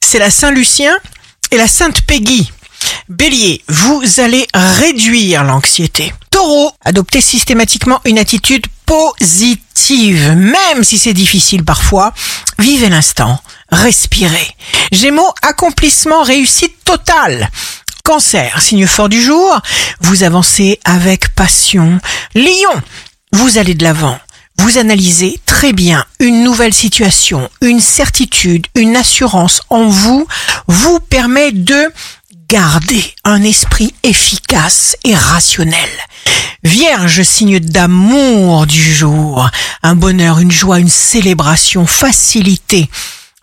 c'est 0.00 0.18
la 0.18 0.30
Saint-Lucien 0.30 0.96
et 1.50 1.56
la 1.56 1.68
Sainte 1.68 2.02
Peggy. 2.02 2.50
Bélier, 3.08 3.62
vous 3.68 4.02
allez 4.18 4.46
réduire 4.54 5.44
l'anxiété. 5.44 6.12
Taureau, 6.30 6.72
adoptez 6.84 7.20
systématiquement 7.20 8.00
une 8.04 8.18
attitude 8.18 8.66
positive, 8.86 10.32
même 10.32 10.84
si 10.84 10.98
c'est 10.98 11.14
difficile 11.14 11.64
parfois. 11.64 12.12
Vivez 12.58 12.88
l'instant, 12.88 13.40
respirez. 13.70 14.48
Gémeaux, 14.92 15.32
accomplissement, 15.42 16.22
réussite 16.22 16.84
totale. 16.84 17.50
Cancer, 18.04 18.60
signe 18.62 18.86
fort 18.86 19.08
du 19.08 19.22
jour, 19.22 19.60
vous 20.00 20.22
avancez 20.22 20.80
avec 20.84 21.34
passion. 21.34 22.00
Lion, 22.34 22.82
vous 23.32 23.58
allez 23.58 23.74
de 23.74 23.84
l'avant. 23.84 24.18
Vous 24.58 24.76
analysez 24.76 25.38
très 25.46 25.72
bien 25.72 26.04
une 26.18 26.42
nouvelle 26.42 26.74
situation, 26.74 27.48
une 27.60 27.80
certitude, 27.80 28.66
une 28.74 28.96
assurance 28.96 29.60
en 29.70 29.86
vous 29.88 30.26
vous 30.66 30.98
permet 31.00 31.52
de 31.52 31.92
garder 32.48 33.04
un 33.24 33.42
esprit 33.42 33.94
efficace 34.02 34.96
et 35.04 35.14
rationnel. 35.14 35.88
Vierge, 36.64 37.22
signe 37.22 37.60
d'amour 37.60 38.66
du 38.66 38.82
jour, 38.82 39.48
un 39.82 39.94
bonheur, 39.94 40.40
une 40.40 40.50
joie, 40.50 40.80
une 40.80 40.88
célébration, 40.88 41.86
facilité 41.86 42.88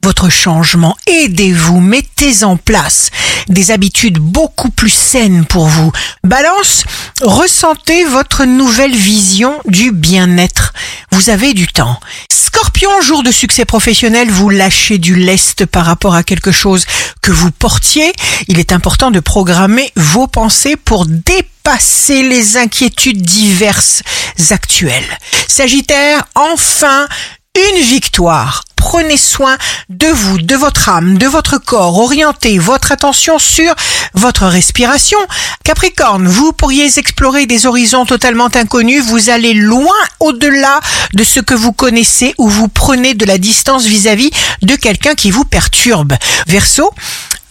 votre 0.05 0.29
changement. 0.29 0.95
Aidez-vous, 1.07 1.79
mettez 1.79 2.43
en 2.43 2.57
place 2.57 3.09
des 3.49 3.71
habitudes 3.71 4.19
beaucoup 4.19 4.69
plus 4.69 4.93
saines 4.93 5.45
pour 5.45 5.65
vous. 5.65 5.91
Balance, 6.23 6.83
ressentez 7.23 8.05
votre 8.05 8.45
nouvelle 8.45 8.95
vision 8.95 9.55
du 9.65 9.91
bien-être. 9.91 10.73
Vous 11.15 11.29
avez 11.29 11.53
du 11.53 11.65
temps. 11.69 11.97
Scorpion, 12.29 12.89
jour 12.99 13.23
de 13.23 13.31
succès 13.31 13.63
professionnel, 13.63 14.29
vous 14.29 14.49
lâchez 14.49 14.97
du 14.97 15.15
lest 15.15 15.65
par 15.65 15.85
rapport 15.85 16.13
à 16.13 16.23
quelque 16.23 16.51
chose 16.51 16.85
que 17.21 17.31
vous 17.31 17.51
portiez. 17.51 18.11
Il 18.49 18.59
est 18.59 18.73
important 18.73 19.11
de 19.11 19.21
programmer 19.21 19.89
vos 19.95 20.27
pensées 20.27 20.75
pour 20.75 21.05
dépasser 21.05 22.21
les 22.21 22.57
inquiétudes 22.57 23.21
diverses 23.21 24.03
actuelles. 24.49 25.17
Sagittaire, 25.47 26.25
enfin, 26.35 27.07
une 27.55 27.81
victoire 27.81 28.65
prenez 28.85 29.17
soin 29.17 29.57
de 29.89 30.05
vous, 30.05 30.37
de 30.37 30.55
votre 30.55 30.89
âme, 30.89 31.17
de 31.17 31.25
votre 31.25 31.57
corps. 31.57 31.97
Orientez 31.97 32.59
votre 32.59 32.91
attention 32.91 33.39
sur 33.39 33.73
votre 34.13 34.45
respiration. 34.45 35.17
Capricorne, 35.63 36.27
vous 36.27 36.53
pourriez 36.53 36.99
explorer 36.99 37.47
des 37.47 37.65
horizons 37.65 38.05
totalement 38.05 38.49
inconnus. 38.53 39.03
Vous 39.03 39.31
allez 39.31 39.55
loin 39.55 39.95
au-delà 40.19 40.79
de 41.15 41.23
ce 41.23 41.39
que 41.39 41.55
vous 41.55 41.73
connaissez 41.73 42.35
ou 42.37 42.47
vous 42.47 42.67
prenez 42.67 43.15
de 43.15 43.25
la 43.25 43.39
distance 43.39 43.85
vis-à-vis 43.85 44.29
de 44.61 44.75
quelqu'un 44.75 45.15
qui 45.15 45.31
vous 45.31 45.45
perturbe. 45.45 46.13
Verseau, 46.45 46.91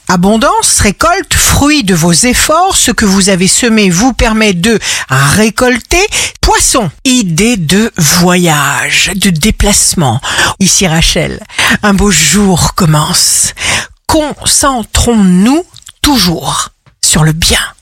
Abondance, 0.08 0.80
récolte, 0.80 1.33
fruit 1.33 1.83
de 1.83 1.94
vos 1.94 2.12
efforts, 2.12 2.77
ce 2.77 2.91
que 2.91 3.06
vous 3.06 3.30
avez 3.30 3.48
semé 3.48 3.88
vous 3.88 4.12
permet 4.12 4.52
de 4.52 4.78
récolter. 5.08 6.06
Poisson, 6.41 6.91
idée 7.05 7.56
de 7.56 7.91
voyage, 7.97 9.12
de 9.14 9.30
déplacement. 9.30 10.20
Ici 10.60 10.86
Rachel, 10.86 11.41
un 11.82 11.94
beau 11.94 12.10
jour 12.10 12.75
commence. 12.75 13.55
Concentrons-nous 14.06 15.64
toujours 16.02 16.69
sur 17.02 17.25
le 17.25 17.32
bien. 17.32 17.73